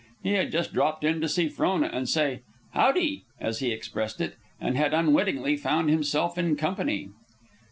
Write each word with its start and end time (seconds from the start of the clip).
He 0.23 0.33
had 0.33 0.51
just 0.51 0.73
dropped 0.73 1.03
in 1.03 1.21
to 1.21 1.29
see 1.29 1.47
Frona 1.47 1.85
and 1.93 2.09
say 2.09 2.41
"Howdee," 2.73 3.21
as 3.39 3.59
he 3.59 3.71
expressed 3.71 4.19
it, 4.19 4.35
and 4.59 4.75
had 4.75 4.95
unwittingly 4.95 5.55
found 5.57 5.91
himself 5.91 6.39
in 6.39 6.55
company. 6.55 7.09